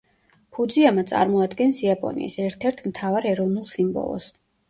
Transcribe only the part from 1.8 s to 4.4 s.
იაპონიის ერთ-ერთ მთავარ ეროვნულ სიმბოლოს.